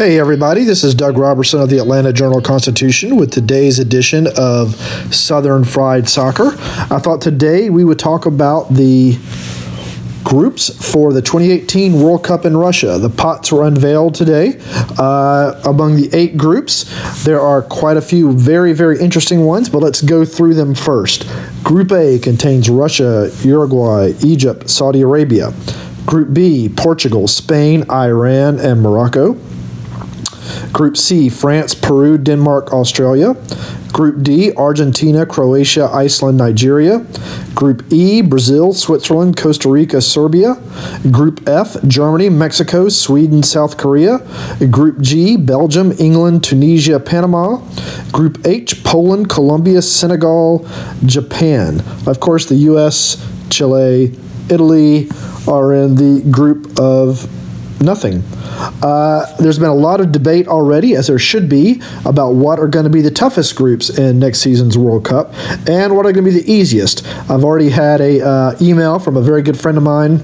[0.00, 4.74] Hey, everybody, this is Doug Roberson of the Atlanta Journal Constitution with today's edition of
[5.14, 6.52] Southern Fried Soccer.
[6.90, 9.18] I thought today we would talk about the
[10.24, 12.96] groups for the 2018 World Cup in Russia.
[12.96, 14.58] The pots were unveiled today.
[14.98, 16.84] Uh, among the eight groups,
[17.24, 21.28] there are quite a few very, very interesting ones, but let's go through them first.
[21.62, 25.52] Group A contains Russia, Uruguay, Egypt, Saudi Arabia.
[26.06, 29.36] Group B, Portugal, Spain, Iran, and Morocco.
[30.72, 33.34] Group C, France, Peru, Denmark, Australia.
[33.92, 37.04] Group D, Argentina, Croatia, Iceland, Nigeria.
[37.54, 40.56] Group E, Brazil, Switzerland, Costa Rica, Serbia.
[41.10, 44.18] Group F, Germany, Mexico, Sweden, South Korea.
[44.70, 47.60] Group G, Belgium, England, Tunisia, Panama.
[48.12, 50.66] Group H, Poland, Colombia, Senegal,
[51.04, 51.80] Japan.
[52.06, 54.16] Of course, the U.S., Chile,
[54.48, 55.08] Italy
[55.48, 57.28] are in the group of
[57.80, 58.22] nothing.
[58.82, 62.68] Uh, there's been a lot of debate already, as there should be, about what are
[62.68, 65.32] going to be the toughest groups in next season's World Cup
[65.68, 67.06] and what are going to be the easiest.
[67.30, 70.22] I've already had a uh, email from a very good friend of mine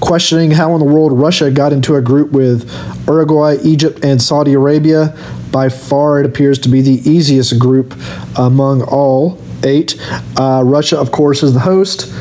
[0.00, 2.70] questioning how in the world Russia got into a group with
[3.06, 5.16] Uruguay, Egypt, and Saudi Arabia.
[5.52, 7.94] By far, it appears to be the easiest group
[8.36, 9.96] among all eight.
[10.38, 12.12] Uh, Russia, of course, is the host.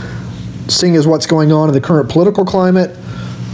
[0.68, 2.96] Seeing as what's going on in the current political climate,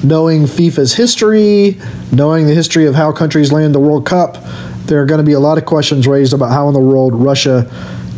[0.03, 1.79] knowing FIFA's history,
[2.12, 4.38] knowing the history of how countries land the World Cup,
[4.85, 7.13] there are going to be a lot of questions raised about how in the world
[7.13, 7.69] Russia,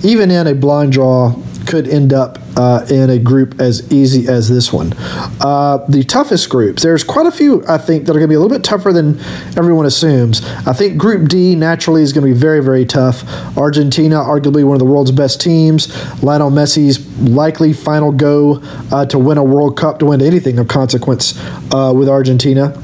[0.04, 1.32] even in a blind draw,
[1.68, 4.94] could end up uh, in a group as easy as this one.
[5.42, 8.36] Uh, the toughest groups, there's quite a few, I think, that are going to be
[8.36, 9.20] a little bit tougher than
[9.58, 10.46] everyone assumes.
[10.68, 13.24] I think Group D naturally is going to be very, very tough.
[13.58, 15.90] Argentina, arguably one of the world's best teams.
[16.22, 18.60] Lionel Messi's likely final go
[18.92, 21.40] uh, to win a World Cup, to win anything of consequence
[21.74, 22.80] uh, with Argentina.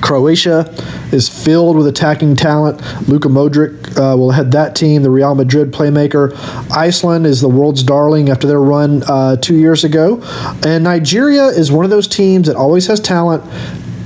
[0.00, 0.70] Croatia
[1.12, 2.80] is filled with attacking talent.
[3.08, 6.34] Luka Modric uh, will head that team, the Real Madrid playmaker.
[6.70, 10.22] Iceland is the world's darling after their run uh, two years ago.
[10.64, 13.42] And Nigeria is one of those teams that always has talent,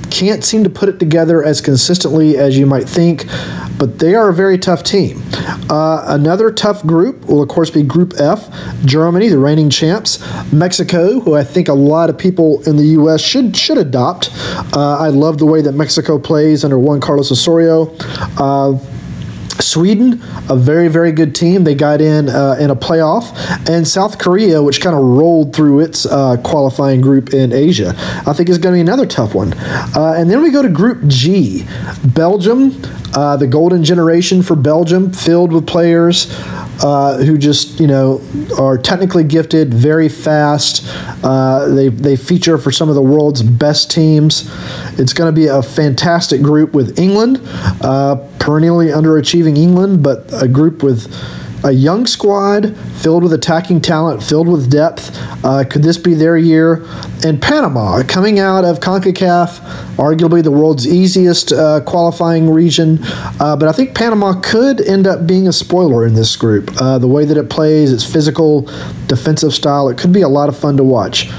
[0.09, 3.25] can't seem to put it together as consistently as you might think,
[3.77, 5.21] but they are a very tough team.
[5.69, 8.49] Uh, another tough group will, of course, be Group F
[8.85, 10.19] Germany, the reigning champs,
[10.51, 13.21] Mexico, who I think a lot of people in the U.S.
[13.21, 14.29] should should adopt.
[14.73, 17.95] Uh, I love the way that Mexico plays under Juan Carlos Osorio.
[18.37, 18.77] Uh,
[19.61, 21.63] Sweden, a very, very good team.
[21.63, 23.35] They got in uh, in a playoff.
[23.69, 27.93] And South Korea, which kind of rolled through its uh, qualifying group in Asia,
[28.25, 29.53] I think is going to be another tough one.
[29.53, 31.65] Uh, and then we go to Group G
[32.03, 32.81] Belgium,
[33.13, 36.33] uh, the golden generation for Belgium, filled with players.
[36.81, 38.21] Uh, who just you know
[38.57, 40.83] are technically gifted, very fast.
[41.23, 44.49] Uh, they they feature for some of the world's best teams.
[44.97, 47.41] It's going to be a fantastic group with England,
[47.81, 51.13] uh, perennially underachieving England, but a group with
[51.63, 55.11] a young squad filled with attacking talent, filled with depth.
[55.43, 56.85] Uh, could this be their year?
[57.25, 59.59] And Panama, coming out of CONCACAF,
[59.95, 62.99] arguably the world's easiest uh, qualifying region.
[63.39, 66.71] Uh, but I think Panama could end up being a spoiler in this group.
[66.79, 68.61] Uh, the way that it plays, its physical,
[69.07, 71.29] defensive style, it could be a lot of fun to watch.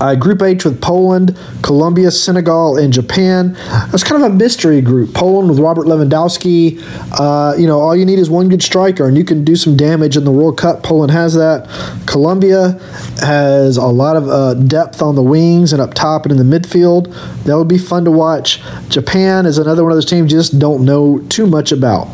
[0.00, 3.52] Uh, group H with Poland, Colombia, Senegal, and Japan.
[3.90, 5.14] That's kind of a mystery group.
[5.14, 6.80] Poland with Robert Lewandowski.
[7.12, 9.76] Uh, you know, all you need is one good striker, and you can do some
[9.76, 10.82] damage in the World Cup.
[10.82, 11.68] Poland has that.
[12.06, 12.80] Colombia
[13.20, 16.58] has a lot of uh, depth on the wings and up top and in the
[16.58, 17.14] midfield.
[17.44, 18.60] That would be fun to watch.
[18.88, 22.08] Japan is another one of those teams you just don't know too much about.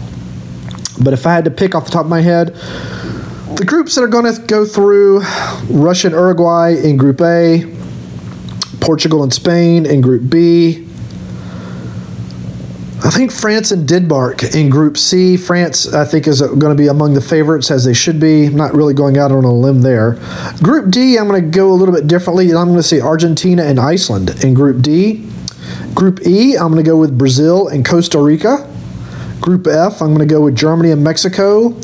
[1.03, 2.55] But if I had to pick off the top of my head,
[3.61, 5.21] The groups that are going to go through
[5.69, 7.71] Russia and Uruguay in Group A,
[8.81, 10.89] Portugal and Spain in Group B.
[13.05, 15.37] I think France and Denmark in Group C.
[15.37, 18.47] France, I think, is going to be among the favorites as they should be.
[18.47, 20.19] I'm not really going out on a limb there.
[20.63, 23.65] Group D, I'm going to go a little bit differently, I'm going to say Argentina
[23.65, 25.29] and Iceland in Group D.
[25.95, 28.67] Group E, I'm going to go with Brazil and Costa Rica.
[29.43, 31.79] Group F, I'm going to go with Germany and Mexico.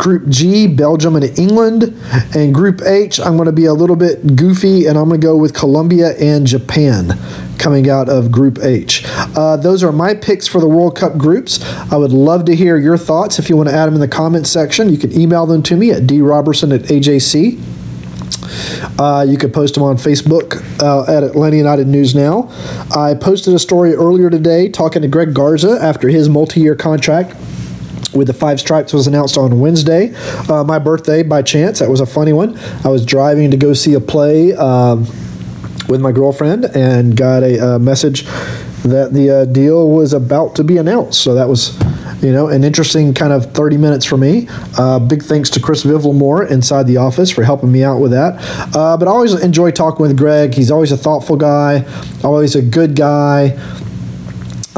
[0.00, 1.94] Group G, Belgium and England.
[2.34, 5.26] And Group H, I'm going to be a little bit goofy and I'm going to
[5.26, 7.18] go with Colombia and Japan
[7.58, 9.04] coming out of Group H.
[9.36, 11.62] Uh, those are my picks for the World Cup groups.
[11.92, 13.38] I would love to hear your thoughts.
[13.38, 15.76] If you want to add them in the comments section, you can email them to
[15.76, 17.60] me at droberson at AJC.
[18.98, 22.50] Uh, you can post them on Facebook uh, at Atlanta United News Now.
[22.96, 27.36] I posted a story earlier today talking to Greg Garza after his multi year contract
[28.14, 30.14] with the Five Stripes was announced on Wednesday.
[30.48, 32.58] Uh, my birthday, by chance, that was a funny one.
[32.84, 35.06] I was driving to go see a play um,
[35.88, 38.24] with my girlfriend and got a, a message
[38.82, 41.22] that the uh, deal was about to be announced.
[41.22, 41.78] So that was,
[42.22, 44.48] you know, an interesting kind of 30 minutes for me.
[44.78, 48.36] Uh, big thanks to Chris Vivlamore inside the office for helping me out with that.
[48.74, 50.54] Uh, but I always enjoy talking with Greg.
[50.54, 51.84] He's always a thoughtful guy,
[52.24, 53.58] always a good guy.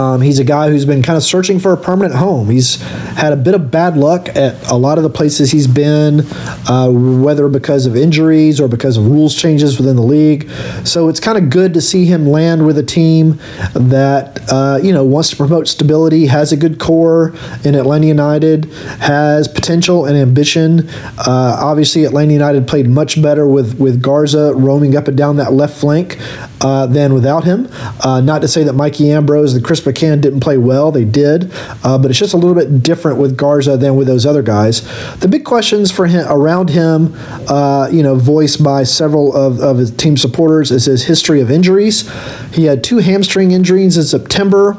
[0.02, 2.50] Um, he's a guy who's been kind of searching for a permanent home.
[2.50, 2.80] He's
[3.14, 6.22] had a bit of bad luck at a lot of the places he's been,
[6.68, 10.50] uh, whether because of injuries or because of rules changes within the league.
[10.84, 13.38] So it's kind of good to see him land with a team
[13.74, 17.32] that uh, you know wants to promote stability, has a good core
[17.64, 18.64] in Atlanta United,
[19.00, 20.88] has potential and ambition.
[21.18, 25.52] Uh, obviously, Atlanta United played much better with with Garza roaming up and down that
[25.52, 26.18] left flank
[26.60, 27.68] uh, than without him.
[28.00, 31.52] Uh, not to say that Mikey Ambrose and Chris McCann didn't play well; they did,
[31.82, 34.82] uh, but it's just a little bit different with Garza than with those other guys.
[35.18, 37.14] The big questions for him around him,
[37.48, 41.50] uh, you know, voiced by several of, of his team supporters, is his history of
[41.50, 42.10] injuries.
[42.52, 44.76] He had two hamstring injuries in September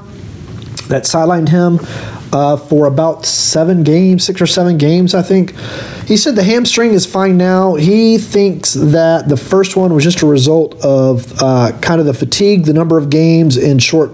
[0.88, 1.80] that sidelined him
[2.34, 5.56] uh, for about seven games, six or seven games, I think.
[6.08, 7.76] He said the hamstring is fine now.
[7.76, 12.14] He thinks that the first one was just a result of uh, kind of the
[12.14, 14.12] fatigue, the number of games in short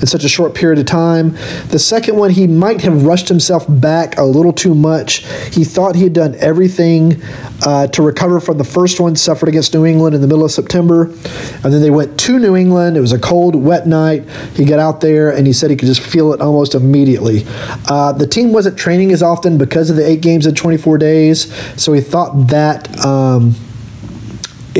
[0.00, 1.32] in such a short period of time.
[1.68, 5.26] The second one, he might have rushed himself back a little too much.
[5.52, 7.22] He thought he had done everything
[7.64, 10.50] uh, to recover from the first one, suffered against New England in the middle of
[10.50, 11.04] September.
[11.04, 12.96] And then they went to New England.
[12.96, 14.28] It was a cold, wet night.
[14.54, 17.44] He got out there and he said he could just feel it almost immediately.
[17.88, 21.52] Uh, the team wasn't training as often because of the eight games in 24 days.
[21.80, 23.04] So he thought that.
[23.04, 23.54] Um,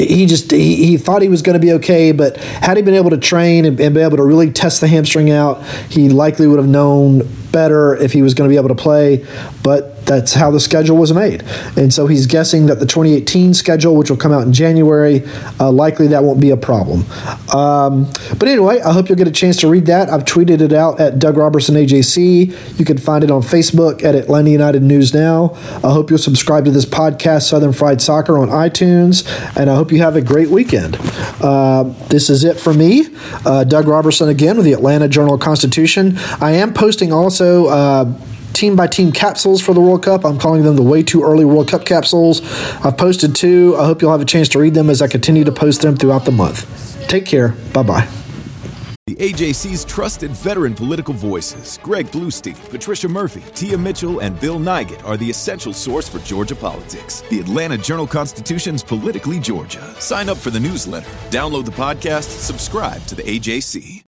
[0.06, 2.94] he just he, he thought he was going to be okay, but had he been
[2.94, 6.46] able to train and, and be able to really test the hamstring out, he likely
[6.46, 7.28] would have known
[7.58, 9.26] better if he was going to be able to play.
[9.64, 11.42] But that's how the schedule was made,
[11.76, 15.22] and so he's guessing that the 2018 schedule, which will come out in January,
[15.60, 17.04] uh, likely that won't be a problem.
[17.54, 20.08] Um, but anyway, I hope you'll get a chance to read that.
[20.08, 22.78] I've tweeted it out at Doug Roberson AJC.
[22.78, 25.54] You can find it on Facebook at Atlanta United News Now.
[25.84, 29.26] I hope you'll subscribe to this podcast, Southern Fried Soccer, on iTunes,
[29.56, 30.96] and I hope you have a great weekend.
[31.42, 33.06] Uh, this is it for me,
[33.44, 36.16] uh, Doug Roberson again with the Atlanta Journal Constitution.
[36.40, 38.12] I am posting also uh,
[38.52, 40.24] team by team capsules for the World Cup.
[40.24, 42.42] I'm calling them the way too early World Cup capsules.
[42.84, 43.76] I've posted two.
[43.78, 45.96] I hope you'll have a chance to read them as I continue to post them
[45.96, 46.66] throughout the month.
[47.08, 47.50] Take care.
[47.72, 48.08] Bye bye.
[49.06, 55.02] The AJC's trusted veteran political voices, Greg Bluestein, Patricia Murphy, Tia Mitchell, and Bill Nigut,
[55.06, 57.22] are the essential source for Georgia politics.
[57.30, 59.94] The Atlanta Journal Constitution's Politically Georgia.
[59.98, 64.07] Sign up for the newsletter, download the podcast, subscribe to the AJC.